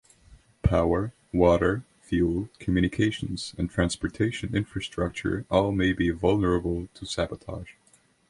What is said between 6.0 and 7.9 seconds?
vulnerable to sabotage.